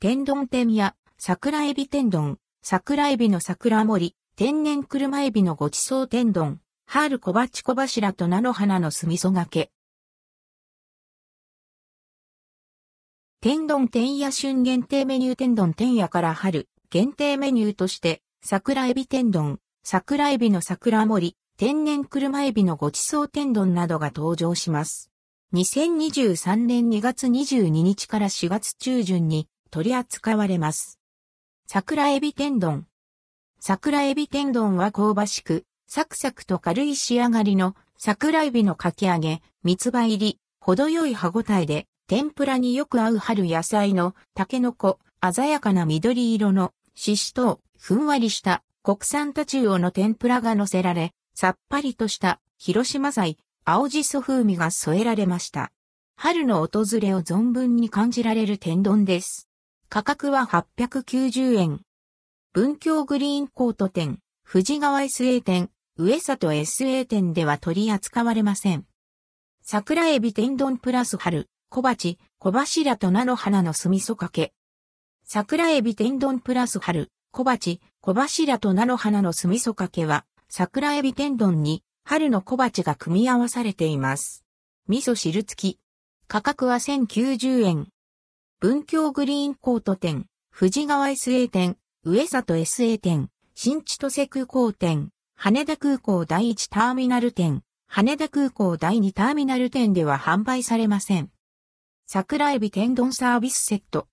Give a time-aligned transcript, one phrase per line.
[0.00, 9.72] 天丼天や桜エビ天丼、桜エビの桜盛り、天然車エビのごちそう天丼、春小鉢小柱と菜の花の酢味噌がけ。
[13.40, 25.10] 天丼天や春限定メニュー天丼天やから春限定メニューとして桜エビ天丼、桜エビの桜盛り、天然車エビのごちそう天丼などが登場します。
[25.54, 30.98] 2023年2月22日から4月中旬に取り扱われます。
[31.66, 32.86] 桜エビ天丼。
[33.60, 44.98] 桜エビ天丼は香ばしく、サクサクと軽い仕上がりの桜エビのかき揚げ、三つ葉入り、程よい歯ごたえで、天ぷらによく合う春野菜のタケノコ、
[45.32, 55.70] 鮮やかな緑色のししとふんわりした国産タチウオの天ぷらが乗せられ、さっぱりとした広島菜、青じそ風味が添えられました。
[56.16, 59.47] 春の訪れを存分に感じられる天丼です。
[59.90, 61.80] 価格は890円。
[62.52, 68.84] 文京グリーンコート店、富士川 SA 店、上里 SA 店では取り扱われません。
[69.62, 74.52] 桜エビ天丼プラス春、小鉢、小柱と菜の花の酢味噌かけ。
[75.24, 84.44] 桜エビ天丼プラス春、小鉢、小柱と菜の花の酢味噌かけは、桜エビ天丼に春の小鉢が組み合わされています。
[84.86, 85.78] 味噌汁付き。
[86.26, 87.88] 価格は1090円。
[88.60, 101.30] 文京グリーンコート店、富士川 SA 店、上里 SA 店、新千歳空港店、羽田空港第一ターミナル店、羽田空港第二ターミナル店では販売されません。
[102.04, 104.08] 桜エビ天丼サービスセット。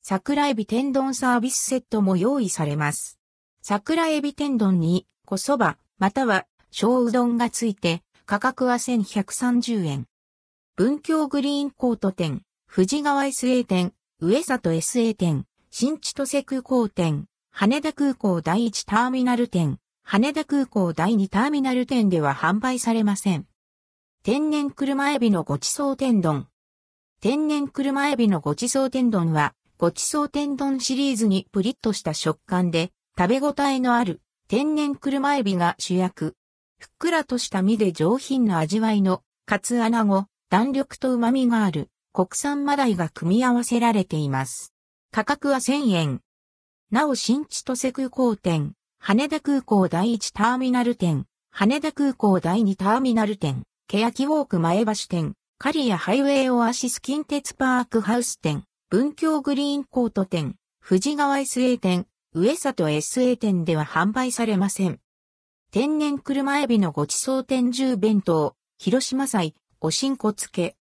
[0.00, 3.18] 桜エビ天丼サービスセットも用意されます。
[3.62, 10.06] 桜エビ天丼に小そば、または小うどんがついて価格は1130円。
[10.76, 12.42] 文京グリーンコート店、
[12.74, 23.46] 富士川 SA 店、上里 SA 店、新千歳空港店、羽田空港第一ターミナル店、羽田空港第二ターミナル店では販売されません。
[24.24, 26.46] 天然車エビのごちそう天丼。
[27.20, 36.36] 天然車エビのごちそう天丼は、ごちそう天丼シリーズにプリッとした食感で、食べ応えのある天然車エビが主役。
[36.78, 44.74] ふっくらとした身で上品な味わいの、カツアナゴ、弾力と旨味がある国産マダイが組み合わせられています。
[45.12, 46.20] 価格は1000円。
[46.90, 60.56] なお新千歳空港店、羽田空港第一ターミナル店、羽田空港第二ターミナル店、欅ウォーク前橋店、刈谷ハイウェイオアシス近鉄パークハウス店、文京グリーンコート店、
[60.86, 65.00] 富士川 SA 店、上里 SA 店では販売されません。
[65.70, 70.76] 天然車エビのごちそう天重弁当、広島菜、おしんこ漬け、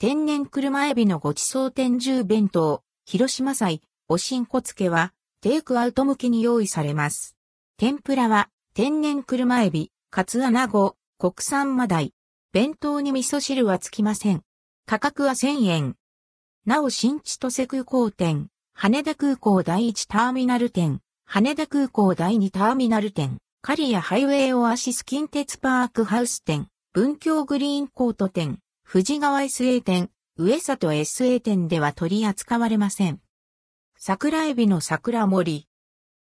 [0.00, 7.36] 天然車エビのごちそう天重弁当、広島菜、おしんこ漬けは、テイクアウト向けに用意されます。
[7.76, 12.12] 天ぷらは、天然車エビ、カツアナゴ、国産マダイ。
[12.52, 14.42] 弁当に味噌汁はつきません。
[14.84, 15.96] 価格は1000円。
[16.66, 33.20] なお新千歳空港店、羽田空港第一ターミナル店、羽田空港第二ターミナル店、刈谷ハイウェイオアシス近鉄パークハウス店、文京グリーンコート店、富士川 SA 店、上里 SA 店では取り扱われません。
[33.96, 35.68] 桜エビの桜盛り。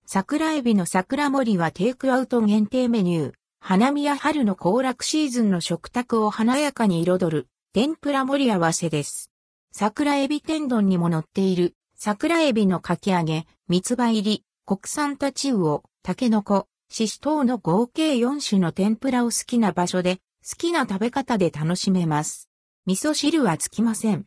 [0.04, 3.32] 桜エビの桜盛りはテイクアウト限定メニュー。
[3.60, 9.30] 花見や春の行楽シーズンの食卓を華やかに彩る天ぷら盛り合わせです。
[9.72, 20.16] 桜エビ天丼にも乗っている桜エビのかき揚げ、三つ葉入り、国産タチウオ、タケノコ、シシトウの合計4種の天ぷらを好きな場所で
[20.48, 22.45] 好きな食べ方で楽しめます。
[22.86, 24.26] 味噌汁はつきません。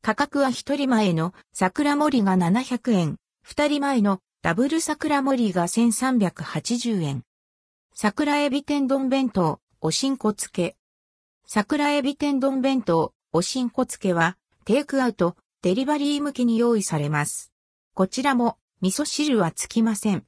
[0.00, 7.24] 価格は一人前の桜盛りが700円、二人前のダブル桜盛りが1380円。
[7.92, 10.76] 桜エビ天丼弁当、おしんこ漬け。
[11.48, 17.52] 桜エビ天丼弁当、おしんこ漬けは、テイクアウト、デリバリー向きに用意されます。
[17.94, 20.24] こちらも、味噌汁はつきません。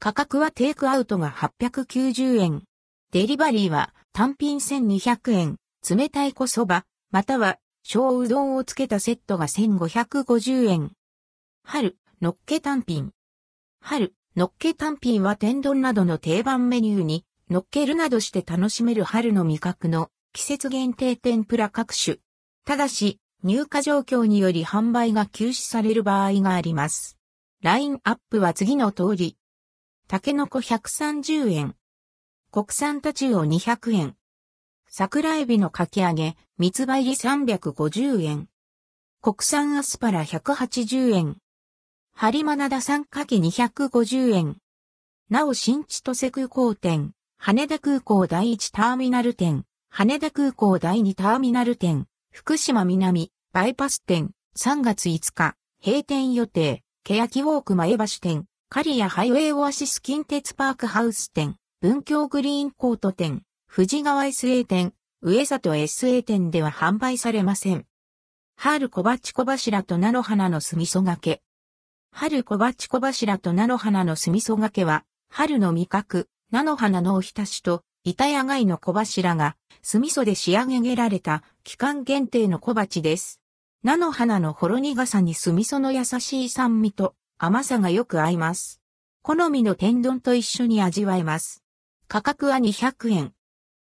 [0.00, 2.64] 価格はテイクアウトが890円。
[3.12, 5.56] デリバリーは単品1200円。
[5.88, 10.92] 冷たい小そば、または小うどんをつけたセットが1550円。
[11.64, 13.10] 春、のっけ単品。
[13.80, 22.18] 春、のっけ単品は天丼などの定番メニューに乗っけるなどして楽しめる春の味覚の季節限定天ぷら各種。
[22.64, 27.18] ただし、入荷状況により販売が休止される場合があります。
[27.60, 29.36] ラインアップは次の通り。
[30.06, 31.74] タケノコ130円。
[32.52, 34.16] 国産タチウオ200円。
[34.92, 38.48] 桜エビのかき揚げ、三つ葉入り350円。
[39.22, 41.36] 国産アスパラ180円。
[42.12, 44.56] 播磨灘3かけ250円。
[45.30, 55.54] なお新千歳空港店、羽田空港第1ターミナル店、羽田空港第2ターミナル店、福島南、バイパス店、3月5日、
[55.84, 67.86] 閉店予定、欅ウォーク前橋店、刈谷ハイウェイオアシス近鉄パークハウス店、文京グリーンコート店、富士川 SA 店、上里 SA 店では販売されません。
[68.56, 71.40] 春小鉢小柱と菜の花の酢味噌掛け。
[72.10, 83.40] 春小鉢小柱と菜の花の酢味噌掛けは、春の味覚、菜の花のおひたしと、板谷貝の小柱が、酢味噌で仕上げられた、期間限定の小鉢です。
[83.84, 88.80] 菜の花のほろ苦さに酢味噌の優しい酸味と、甘さがよく合います。
[89.22, 91.62] 好みの天丼と一緒に味わえます。
[92.08, 93.32] 価格は200円。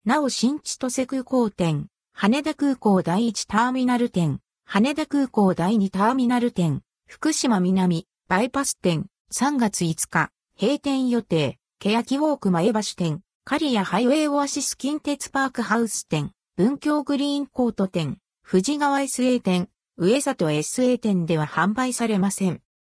[0.07, 18.17] なお新千歳空港店、羽田空港第1ターミナル店、羽田空港第2ターミナル店、福島南、バイパス店、3月5日、閉店予定、欅ウォーク前橋店、刈谷ハイウェイオアシス近鉄パークハウス店、文京グリーンコート店、
[18.51, 19.69] 富士川 SA 店、
[19.99, 22.63] 上里 SA 店では販売されません。